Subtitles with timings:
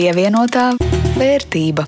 [0.00, 0.70] Pievienotā
[1.20, 1.82] vērtība.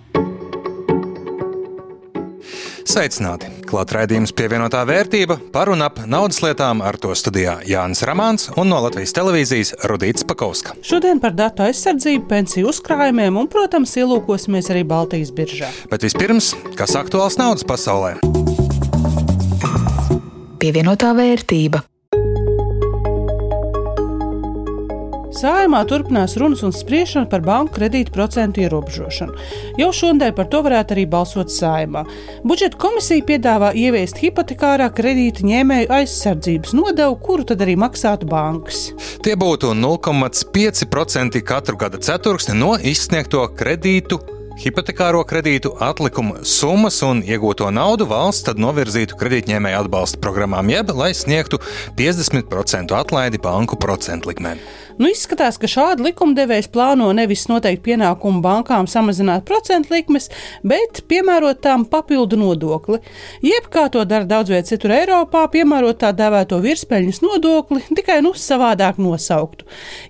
[2.84, 3.48] Sveicināti!
[3.70, 8.68] Klāt raidījums pievienotā vērtība par un ap naudas lietām ar to studijā Jānis Ramāns un
[8.68, 10.74] no Latvijas televīzijas Rudīts Pakauska.
[10.84, 15.70] Šodien par datu aizsardzību, pensiju uzkrājumiem un, protams, ielūkosimies arī Baltijas biržā.
[15.88, 18.18] Bet vispirms, kas aktuāls naudas pasaulē?
[20.60, 21.80] Pievienotā vērtība.
[25.32, 29.32] Sājumā turpinās runas un spriešana par banku kredītu procentu ierobežošanu.
[29.80, 32.04] Jau šodien par to varētu arī balsot sājumā.
[32.44, 38.90] Budžeta komisija piedāvā ieviest hipotekārā kredīta ņēmēju aizsardzības nodevu, kuru tad arī maksātu bankas.
[39.24, 44.20] Tie būtu 0,5% katru gada ceturksni no izsniegto kredītu
[44.60, 51.12] hipotekāro kredītu atlikumu summas un iegūto naudu valsts tad novirzītu kredītņēmēju atbalsta programmām, jeb lai
[51.16, 51.60] sniegtu
[51.98, 54.60] 50% atlaidi banku procentu likmēm.
[55.00, 60.28] Nu, izskatās, ka šādi likumdevējs plāno nevis noteikt pienākumu bankām samazināt procentu likmes,
[60.66, 63.00] bet piemērot tām papildu nodokli.
[63.44, 68.34] Jeb kā to dara daudz vietā citur Eiropā, piemērot tā dēvēto virspeļņas nodokli, tikai nu
[68.36, 69.66] savādāk nosauktu.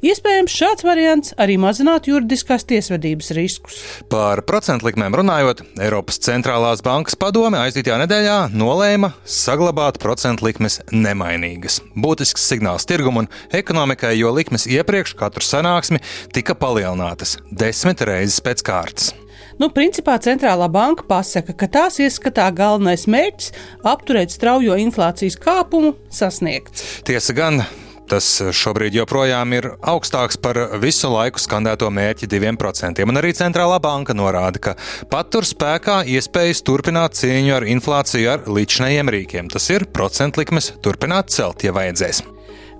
[0.07, 3.79] Iespējams, šāds variants arī mazinātu juridiskās tiesvedības riskus.
[4.13, 11.83] Par procentu likmēm runājot, Eiropas centrālās bankas padome aizdītajā nedēļā nolēma saglabāt procentu likmes nemainīgas.
[11.93, 16.01] Būtisks signāls tirgumu un ekonomikai, jo likmes iepriekš katru sanāksmi
[16.33, 19.13] tika palielinātas desmit reizes pēc kārtas.
[19.61, 23.53] Nu, principā centrālā banka pasaka, ka tās ieskatā galvenais mērķis-
[23.93, 27.05] apturēt straujo inflācijas kāpumu- sasniegts.
[27.05, 27.65] Tiesa gan,
[28.11, 33.06] Tas šobrīd joprojām ir augstāks par visu laiku skandēto mērķi 2%.
[33.08, 34.77] Un arī centrālā banka norāda, ka
[35.12, 39.50] patur spēkā iespējas turpināt cīņu ar inflāciju ar līdzinējiem rīkiem.
[39.53, 42.25] Tas ir procentu likmes turpināt celt, ja vajadzēs.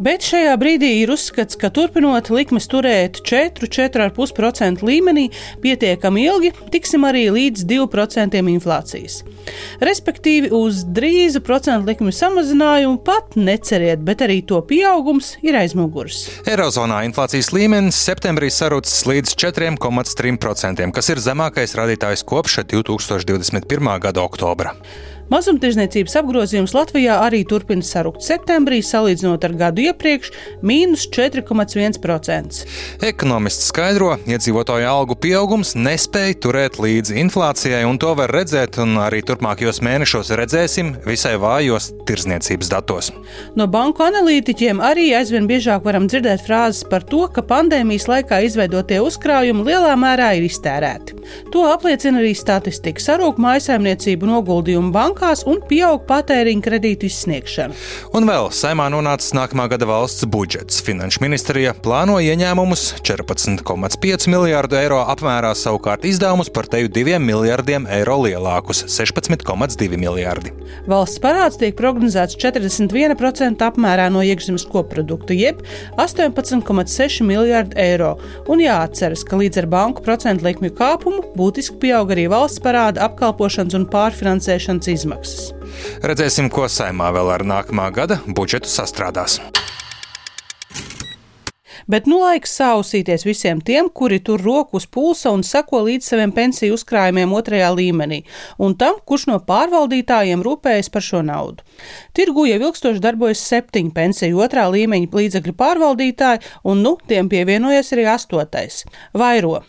[0.03, 5.29] Bet šajā brīdī ir uzskats, ka turpinot likmes turēt 4-4,5% līmenī
[5.63, 9.21] pietiekami ilgi, tiksim arī līdz 2% inflācijas.
[9.83, 16.25] Respektīvi, uz drīzu procentu likmi samazinājumu pat neceriet, bet arī to pieaugums ir aizmugurs.
[16.51, 23.95] Eirozonā inflācijas līmenis septembrī sarucis līdz 4,3%, kas ir zemākais rādītājs kopš 2021.
[24.03, 24.75] gada oktobra.
[25.31, 30.33] Mazumtirdzniecības apgrozījums Latvijā arī turpina sarukt septembrī, salīdzinot ar gadu iepriekš-
[30.69, 32.67] mīnus 4,1%.
[33.01, 39.23] Ekonomists skaidro, iedzīvotāju algu pieaugums nespēja turēt līdzi inflācijai, un to var redzēt, un arī
[39.23, 43.11] turpmākajos mēnešos redzēsim visai vājos tirzniecības datos.
[43.57, 49.01] No banku analītiķiem arī aizvien biežāk varam dzirdēt frāzes par to, ka pandēmijas laikā izveidotie
[49.01, 51.15] uzkrājumi lielā mērā ir iztērēti.
[51.53, 53.01] To apliecina arī statistika.
[53.01, 57.77] Sarūk mājsaimniecību noguldījumu bankā bankās un pieaug patēriņa kredītu izsniegšana.
[58.17, 60.81] Un vēl saimā nonācis nākamā gada valsts budžets.
[60.83, 68.19] Finanšu ministrija plāno ieņēmumus 14,5 miljārdu eiro apmērā, savukārt izdevumus par teju 2 miljardiem eiro
[68.25, 70.53] lielākus- 16,2 miljardi.
[70.89, 75.63] Valsts parāds tiek prognozēts 41% apmērā no iekšzemes koprodukta, jeb
[75.99, 78.19] 18,6 miljardi eiro.
[78.49, 83.75] Un jāatceras, ka līdz ar banku procentu likmju kāpumu būtiski pieaug arī valsts parāda apkalpošanas
[83.75, 85.51] un pārfinansēšanas izmaksas izmaksas.
[86.07, 89.41] Redzēsim, ko saimā vēl ar nākamā gada budžetu sastrādās.
[91.91, 96.33] Bet nu laiks sausīties visiem tiem, kuri tur roku uz pulsa un seko līdz saviem
[96.35, 98.23] pensiju uzkrājumiem otrajā līmenī,
[98.63, 101.67] un tam, kurš no pārvaldītājiem rūpējas par šo naudu.
[102.15, 108.07] Tirgu jau ilgstoši darbojas septiņi pensiju otrā līmeņa līdzekļu pārvaldītāji, un nu tiem pievienojas arī
[108.15, 108.85] astotais-
[109.23, 109.63] Vairo.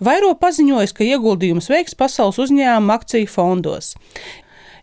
[0.00, 3.96] Vairo paziņoja, ka ieguldījumus veiks pasaules uzņēmuma akciju fondos.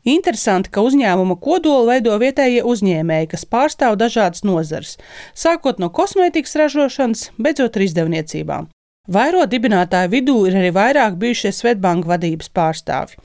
[0.06, 5.00] Interesanti, ka uzņēmuma kodolu veido vietējie uzņēmēji, kas pārstāv dažādas nozares,
[5.34, 8.68] sākot no kosmētikas ražošanas, beidzot ar izdevniecībām.
[9.10, 13.18] Vairo dibinātāju vidū ir arī vairāk bijušie Svetbanka vadības pārstāvji.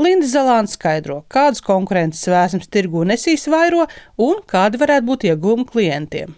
[0.00, 3.84] Linda Zalāna skaidro, kādas konkurences vēsmas tirgu nesīs vairo
[4.20, 6.36] un kādi varētu būt iegūmi klientiem.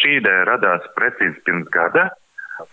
[0.00, 2.08] Šī ideja radās precīzi pirms gada,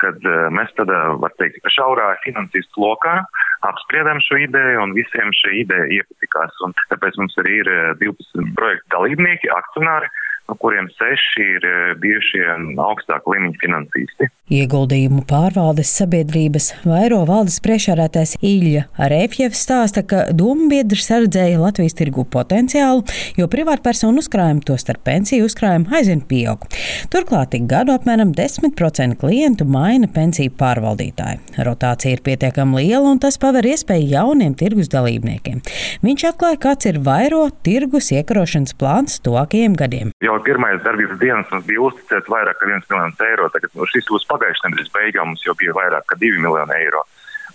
[0.02, 3.20] kad eh, mēs tādā, var teikt, šaurā finansistu lokā
[3.68, 6.56] apspriedām šo ideju un visiem šī ideja iepatikās.
[6.66, 7.72] Un tāpēc mums arī ir
[8.02, 10.12] 12 eh, projektu dalībnieki, akcionāri,
[10.50, 12.44] no kuriem seši ir eh, bijušie
[12.82, 14.30] augstāka līmeņa finansisti.
[14.50, 23.04] Ieguldījumu pārvaldes sabiedrības vairo valdes priekšārētais Ilja Arēfjevs stāsta, ka dombiedri sardzēja Latvijas tirgu potenciālu,
[23.38, 26.66] jo privātpersonu uzkrājumi, to starp pensiju uzkrājumu, aizvien pieaug.
[27.14, 31.62] Turklāt ik gadu apmēram 10% klientu maina pensiju pārvaldītāju.
[31.70, 35.62] Rotācija ir pietiekami liela un tas paver iespēju jauniem tirgus dalībniekiem.
[36.06, 40.18] Viņš atklāja, kāds ir vairo tirgus iekarošanas plāns tuvākajiem gadiem.
[40.26, 43.48] Jau pirmais darbības dienas mums bija uzticēts vairāk kā 1 miljons eiro.
[43.54, 47.04] Tagad no šis būs pagājušajā nedēļas beigām mums jau bija vairāk kā 2 miljoni eiro.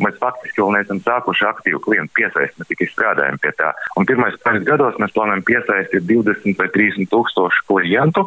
[0.02, 3.70] Mēs faktiski vēl neesam sākuši aktīvu klientu piesaisti, mēs tikai strādājam pie tā.
[3.98, 8.24] Un pirmais pāris gados mēs plānojam piesaistīt 20 vai 30 tūkstošu klientu,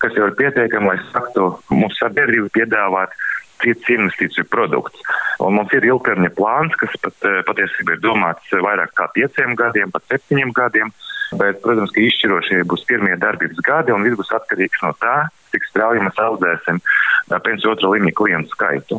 [0.00, 3.12] kas jau ir pietiekami, lai sāktu mūsu sabiedrību piedāvāt
[3.60, 5.04] cits investīciju produkts.
[5.44, 9.92] Un mums ir ilgtermiņa plāns, kas pat, eh, patiesībā ir domāts vairāk kā pieciem gadiem,
[9.92, 10.92] pat septiņiem gadiem.
[11.30, 15.16] Bet, protams, ka izšķirošie būs pirmie darbības gadi, un viss būs atkarīgs no tā,
[15.52, 16.80] cik strauji mēs audzēsim
[17.38, 18.98] pensiju otrā līmeņa klientu skaitu.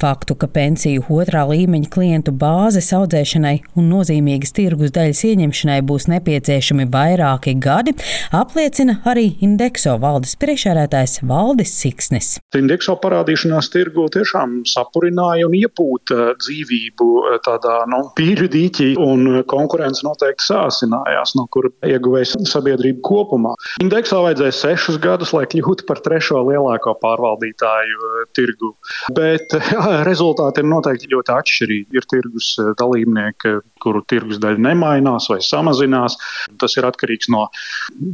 [0.00, 6.88] Faktu, ka pensiju otrā līmeņa klientu bāzes audzēšanai un nozīmīgas tirgus daļas ieņemšanai būs nepieciešami
[6.92, 7.94] vairāki gadi,
[8.36, 12.30] apliecina arī Indekso valdes priekšsēdētājs Valdis Siksnis.
[12.56, 17.10] Indekso parādīšanās tirgu tiešām sapurināja un iepūta dzīvību
[17.46, 23.54] tādā nu, pīļu dīķī, un konkurence noteikti sāsinājās, no kura ieguvējis sabiedrība kopumā.
[23.82, 28.72] Indeksā vajadzēja sešus gadus, lai kļūtu par trešo lielāko pārvaldītāju eh, tirgu.
[29.16, 31.98] Bet jā, rezultāti ir noteikti ļoti atšķirīgi.
[31.98, 36.18] Ir tirgus eh, dalībnieki, kuru tirgus daļa nemainās vai samazinās.
[36.60, 37.46] Tas ir atkarīgs no,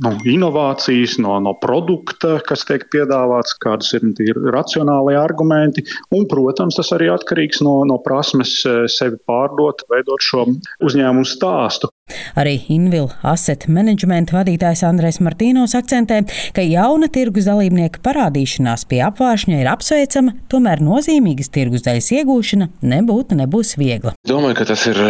[0.05, 5.85] no inovācijas, no, no produkta, kas tiek piedāvāts, kādas ir racionāli argumenti.
[6.17, 10.47] Un, protams, tas arī atkarīgs no, no prasmes eh, sevi pārdot, veidot šo
[10.87, 11.91] uzņēmumu stāstu.
[12.37, 16.21] Arī Invil Asset Management vadītājs Andrēs Martīnos akcentē,
[16.55, 23.39] ka jauna tirgus dalībnieka parādīšanās pie apvāršņa ir apsveicama, tomēr nozīmīgas tirgus daļas iegūšana nebūtu
[23.41, 24.13] nebūs viegla.
[24.29, 25.01] Domāju, ka tas ir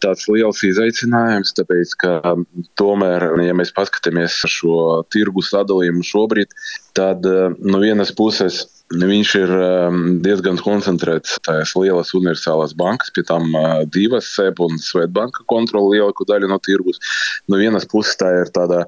[0.00, 2.34] tāds liels izaicinājums, tāpēc, ka
[2.80, 6.56] tomēr, ja mēs paskatāmies šo tirgus sadalījumu šobrīd,
[6.96, 13.22] tad eh, no vienas puses Viņš ir um, diezgan koncentrēts tajās lielās universālās bankas, pie
[13.22, 16.98] tam uh, divas SEP un Svetbanka kontrola lielāko daļu no tirgus.
[17.46, 18.82] No vienas puses tā ir tāda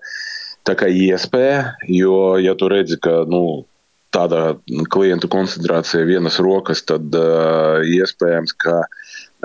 [0.66, 3.62] tā kā iespēja, jo, ja tu redzi, ka nu,
[4.14, 4.56] tāda
[4.90, 8.80] klientu koncentrācija vienas rokas, tad uh, iespējams, ka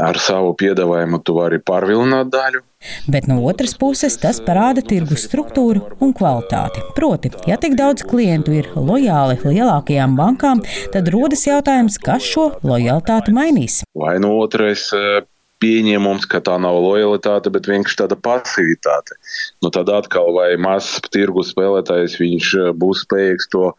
[0.10, 2.66] ar savu piedāvājumu tu vari pārvilināt daļu.
[3.08, 6.84] Bet no otras puses tas parāda tirgus struktūru un kvalitāti.
[6.98, 10.62] Proti, ja tik daudz klientu ir lojāli lielākajām bankām,
[10.94, 13.82] tad rodas jautājums, kas šo lojalitāti mainīs.
[13.98, 15.24] Vai no otrais eh,
[15.64, 19.18] pieņēmums, ka tā nav lojalitāte, bet vienkārši tāda pasivitāte.
[19.64, 23.72] Nu, tad atkal, vai mazs tirgus spēlētājs viņš eh, būs spējīgs to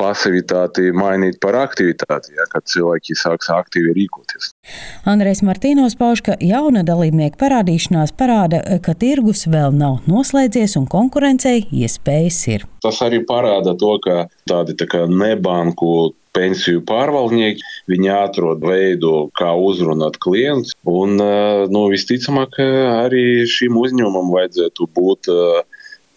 [0.00, 4.52] pasivitāti mainīt par aktivitāti, ja, kad cilvēki sāks aktīvi rīkoties.
[5.08, 11.66] Andrēs Martīnos pauž, ka jauna dalībnieka parādīšanās parāda, ka tirgus vēl nav noslēdzies un konkurencei
[11.68, 12.66] iespējas ir.
[12.84, 19.50] Tas arī parāda to, ka tādi tā kā nebanku pensiju pārvaldnieki, viņi atrod veidu, kā
[19.58, 20.76] uzrunāt klientus.
[20.88, 25.69] Un, nu, visticamāk, arī šim uzņēmumam vajadzētu būt uh,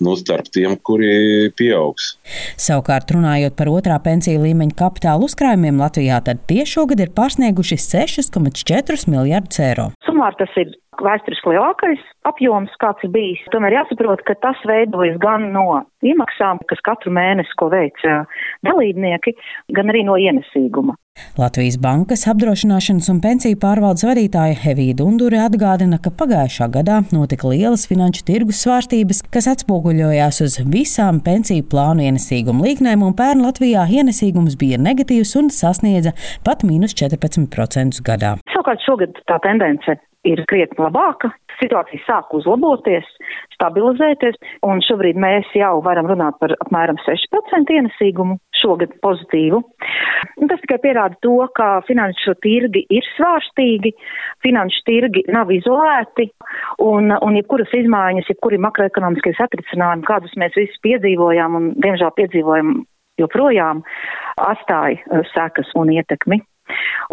[0.04, 2.14] nu, starp tiem, kuri pieaugs.
[2.60, 9.08] Savukārt, runājot par otrā pensiju līmeņa kapitāla uzkrājumiem Latvijā, tad tie šogad ir pārsnieguši 6,4
[9.12, 9.90] miljardus eiro.
[10.08, 13.42] Sumār tas ir vēsturiski lielākais apjoms, kāds ir bijis.
[13.54, 18.04] Tomēr jāsaprot, ka tas veidojas gan no iemaksām, kas katru mēnesi, ko veic
[18.66, 19.36] dalībnieki,
[19.76, 20.98] gan arī no ienesīguma.
[21.38, 27.86] Latvijas Bankas apdrošināšanas un pensiju pārvaldes vadītāja Hevija Dundure atgādina, ka pagājušā gadā notika lielas
[27.90, 34.58] finanšu tirgus svārstības, kas atspoguļojās uz visām pensiju plānu ienesīgumu līknēm, un pērn Latvijā ienesīgums
[34.62, 36.16] bija negatīvs un sasniedza
[36.48, 38.36] pat mīnus 14% gadā.
[38.56, 41.30] Savukārt šogad tā tendence ir krietni labāka.
[41.60, 43.06] Situācija sāk uzlaboties,
[43.54, 49.60] stabilizēties, un šobrīd mēs jau varam runāt par apmēram 6% ienesīgumu šogad pozitīvu.
[50.42, 53.94] Un tas tikai pierāda to, ka finanšu tirgi ir svārstīgi,
[54.46, 56.30] finanšu tirgi nav izolēti,
[56.84, 62.80] un, un jebkuras izmaiņas, jebkuri makroekonomiskie satricinājumi, kādus mēs visi piedzīvojām un diemžēl piedzīvojam
[63.22, 63.84] joprojām,
[64.42, 66.42] atstāja uh, sekas un ietekmi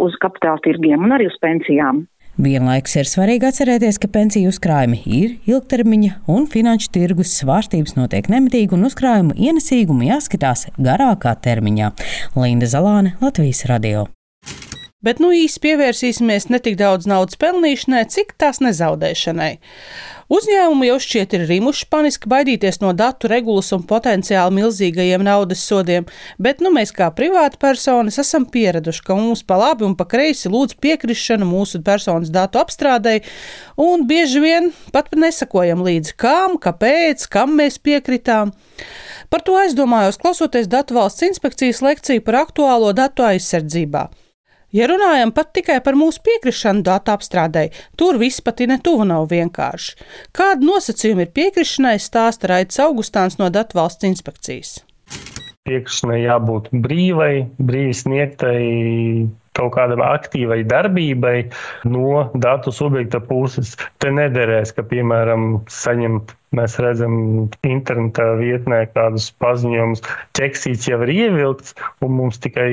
[0.01, 2.05] uz kapitāla tirgiem un arī uz pensijām.
[2.41, 8.73] Vienlaikus ir svarīgi atcerēties, ka pensiju uzkrājumi ir ilgtermiņa un finanšu tirgus svārstības notiek nemitīgi
[8.73, 11.91] un uzkrājumu ienesīgumu jāskatās garākā termiņā.
[12.41, 14.07] Linda Zalāne, Latvijas radio.
[15.05, 19.53] Bet nu īsi pievērsīsimies ne tik daudz naudas pelnīšanai, cik tās nezaudēšanai.
[20.31, 26.07] Uzņēmumi jau šķiet ir rimuši paniski baidīties no datu regulas un potenciāli milzīgajiem naudas sodiem,
[26.39, 30.53] bet nu mēs kā privāti personas esam pieraduši, ka mums pa labi un pa kreisi
[30.53, 33.25] lūdz piekrišanu mūsu personas datu apstrādei,
[33.75, 38.55] un bieži vien pat nesakojam līdzi, kam, kāpēc, kam mēs piekritām.
[39.35, 44.07] Par to aizdomājos, klausoties Datu valsts inspekcijas lekciju par aktuālo datu aizsardzībā.
[44.73, 49.27] Ja runājam pat tikai par mūsu piekrišanu datu apstrādei, tur viss pat ir netuvu nav
[49.33, 49.97] vienkārši.
[50.37, 54.79] Kāda nosacījuma ir piekrišanai, stāsta Raits Augustāns no Datu valsts inspekcijas.
[55.67, 58.61] piekrišanai jābūt brīvai, brīvi sniegtai
[59.59, 61.37] kaut kādai aktīvai darbībai
[61.91, 63.75] no datu subjekta puses.
[63.99, 67.13] Te nederēs, ka, piemēram, saņemt Mēs redzam,
[67.63, 70.03] internetā vietnē kādus paziņojumus,
[70.35, 72.71] ķeksīts jau ir ievilkts, un mums tikai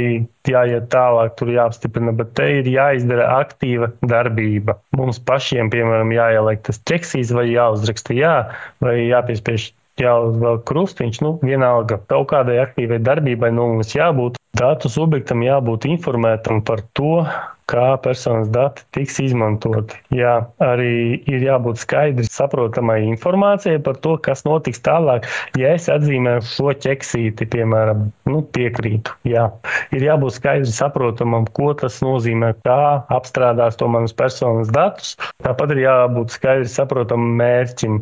[0.49, 4.79] jāiet tālāk, tur jāapstiprina, bet te ir jāizdara aktīva darbība.
[4.97, 8.33] Mums pašiem, piemēram, jāieliek tas ķeksīts vai jāuzraksta jā,
[8.81, 9.69] vai jāpiespiež
[10.01, 14.41] jāuzvelk krustiņš, nu, vienalga kaut kādai aktīvai darbībai no mums jābūt.
[14.57, 17.21] Datu subjektam jābūt informētam par to,
[17.67, 19.97] kā personas dati tiks izmantoti.
[20.15, 20.33] Jā,
[20.63, 25.27] arī ir jābūt skaidri saprotamai informācijai par to, kas notiks tālāk.
[25.59, 29.45] Ja es atzīmēju šo ķeksīti, piemēram, nu, piekrītu, jā,
[29.93, 32.79] ir jābūt skaidri saprotamam, ko tas nozīmē, kā
[33.13, 35.17] apstrādās to manus personas datus.
[35.45, 37.99] Tāpat ir jābūt skaidri saprotamam mērķim,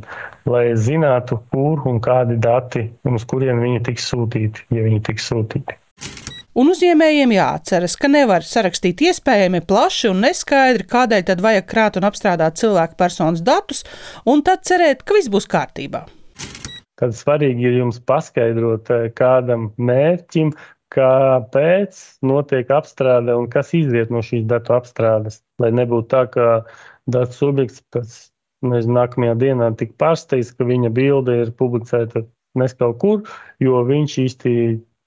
[0.47, 5.33] lai zinātu, kur un kādi dati un uz kurien viņi tiks sūtīti, ja viņi tiks
[5.33, 5.81] sūtīti.
[6.55, 12.07] Un uzņēmējiem jāatceras, ka nevar sarakstīt iespējami plaši un neskaidri, kādēļ tad vajag krāt un
[12.07, 13.83] apstrādāt cilvēku personas datus,
[14.24, 16.05] un tad cerēt, ka viss būs kārtībā.
[16.95, 20.53] Tad svarīgi ir jums paskaidrot eh, kādam mērķim,
[20.95, 25.41] kāpēc notiek apstrāde un kas izriet no šīs datu apstrādes.
[25.59, 26.47] Lai nebūtu tā, ka
[27.12, 28.15] datu subjekts pēc
[28.63, 32.24] nezinu, nākamajā dienā tik pārsteigts, ka viņa bilde ir publicēta
[32.55, 33.24] nes kaut kur,
[33.59, 34.53] jo viņš īsti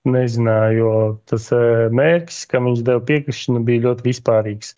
[0.07, 0.93] nezināja, jo
[1.31, 4.75] tas eh, mērķis, kam viņš deva piekrišanu, bija ļoti vispārīgs.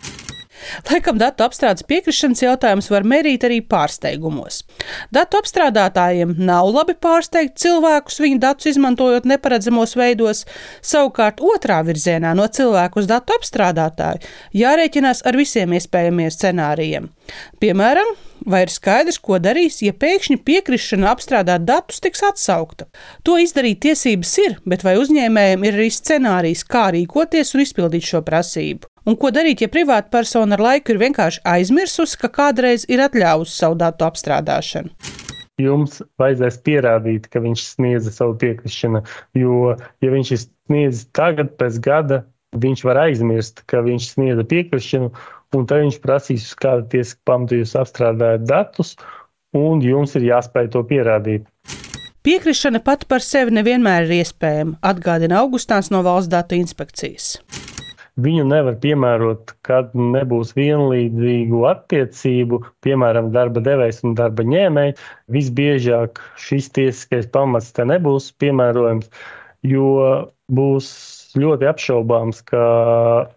[0.90, 4.62] Laikam datu apstrādes piekrišanas jautājums var mērīt arī pārsteigumos.
[5.14, 10.44] Datu apstrādātājiem nav labi pārsteigt cilvēkus viņu datus izmantojot neparedzamos veidos,
[10.82, 14.24] savukārt otrā virzienā no cilvēku uz datu apstrādātāju
[14.60, 17.08] jārēķinās ar visiem iespējamiem scenārijiem.
[17.62, 18.14] Piemēram,
[18.46, 22.88] vai ir skaidrs, ko darīs, ja pēkšņi piekrišana apstrādāt datus tiks atsaukta.
[23.26, 28.24] To izdarīt tiesības ir, bet vai uzņēmējiem ir arī scenārijs, kā rīkoties un izpildīt šo
[28.26, 28.89] prasību?
[29.08, 33.56] Un ko darīt, ja privāta persona ar laiku ir vienkārši aizmirsusi, ka kādreiz ir atļāvusi
[33.56, 34.92] savu datu apstrādāšanu?
[35.60, 39.02] Jums vajadzēs pierādīt, ka viņš sniedza savu piekrišanu,
[39.36, 42.22] jo, ja viņš ir sniedzis tagad, pēc gada,
[42.60, 45.10] viņš var aizmirst, ka viņš sniedza piekrišanu,
[45.56, 48.94] un tad viņš prasīs, uz kāda tiesiska pamata jūs apstrādājat datus,
[49.56, 51.48] un jums ir jāspēj to pierādīt.
[52.20, 57.38] Piekrišana pati par sevi nevienmēr ir iespējama, atgādina Augustāns no Valsts datu inspekcijas.
[58.20, 65.00] Viņu nevar piemērot, kad nebūs vienlīdzīgu attiecību, piemēram, darba devējs un darba ņēmējs.
[65.36, 69.10] Visbiežāk šis tiesiskais pamats te nebūs piemērojams,
[69.70, 69.92] jo
[70.50, 70.90] būs
[71.38, 72.62] ļoti apšaubāms, ka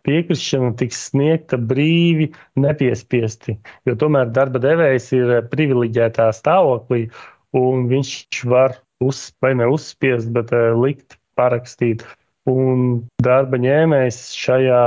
[0.07, 3.57] piekrišana tiks sniegta brīvi, nepiespiesti.
[3.87, 7.05] Jo tomēr darba devējs ir privileģētā stāvoklī,
[7.53, 12.05] un viņš var uz, vai ne uzspiest, bet eh, likt parakstīt.
[12.49, 14.81] Un darba ņēmējs šajā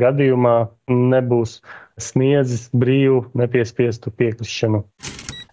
[0.00, 0.54] gadījumā
[0.88, 1.58] nebūs
[2.00, 4.82] sniedzis brīvu, nepiespiestu piekrišanu.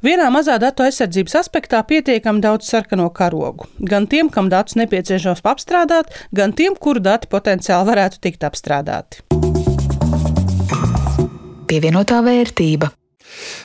[0.01, 3.67] Vienā mazā datu aizsardzības aspektā pietiekami daudz sarkano karogu.
[3.77, 9.21] Gan tiem, kam datus nepieciešams apstrādāt, gan tiem, kuru dati potenciāli varētu tikt apstrādāti.
[11.69, 12.89] Pievienotā vērtība.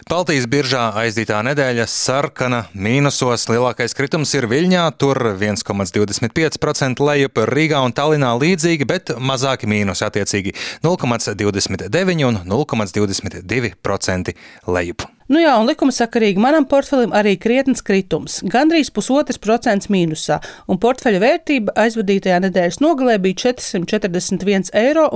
[0.07, 3.49] Baltijas biržā aizdītā nedēļa sarkana mīnusos.
[3.51, 10.55] Lielākais kritums ir Viļņā, tur 1,25% lejup, Rīgā un Tallinā līdzīgi, bet mazāki mīnusi attiecīgi
[10.87, 14.31] 0,29 un 0,22%
[14.77, 15.03] lejup.
[15.27, 20.39] Nu jā, un likuma sakarīgi manam portfelim arī krietnes kritums- gandrīz pusotrs procents mīnusā,
[20.71, 25.11] un portfeļa vērtība aizvadītajā nedēļas nogalē bija 441,98 eiro.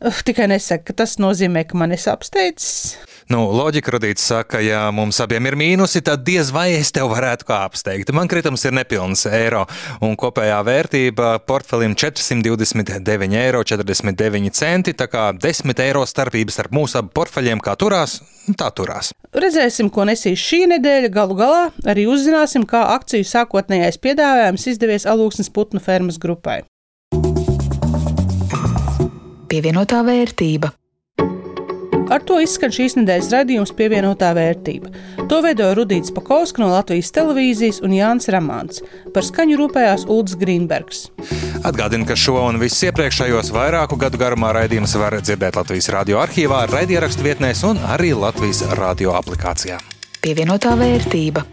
[0.00, 2.96] Tikai nesaka, ka tas nozīmē, ka man ir apsteidzis.
[3.30, 7.44] Nu, loģika radīts saka, ja mums abiem ir mīnusi, tad diez vai es tev varētu
[7.46, 8.08] kā apsteigt.
[8.16, 9.66] Man kritums ir nepilns eiro,
[10.00, 13.60] un kopējā vērtība portfelim 429,49 eiro.
[15.00, 18.18] Tā kā 10 eiro starpības starp mūsu abu portfeļiem, kā turās,
[18.56, 19.12] tā turās.
[19.36, 21.12] Redzēsim, ko nesīs šī nedēļa.
[21.14, 26.62] Galu galā arī uzzināsim, kā akciju sākotnējais piedāvājums izdevies alūksnes putnu fermas grupai.
[29.50, 30.68] Pievienotā vērtība.
[32.10, 34.92] Ar to izskan šīs nedēļas raidījums pievienotā vērtība.
[35.30, 38.78] To veidoja Rudīts Pakausks no Latvijas televīzijas un Jānis Ramāns.
[39.14, 41.04] Par skaņu rūpējās Ulds Grīnbergs.
[41.66, 46.68] Atgādinu, ka šo un visus iepriekšējos vairāku gadu garumā raidījumus var dzirdēt Latvijas radio arhīvā,
[46.70, 49.82] raidierakstu vietnēs un arī Latvijas radio aplikācijā.
[50.22, 51.46] Pievienotā vērtība.